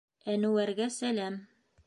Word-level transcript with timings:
Әнүәргә 0.35 0.89
сәләм 0.97 1.39